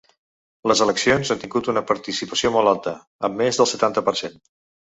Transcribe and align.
Les 0.71 0.79
eleccions 0.85 1.33
han 1.35 1.43
tingut 1.43 1.69
una 1.75 1.83
participació 1.91 2.53
molt 2.57 2.73
alta, 2.75 2.97
amb 3.29 3.41
més 3.45 3.61
del 3.61 3.73
setanta 3.77 4.09
per 4.09 4.19
cent. 4.25 4.43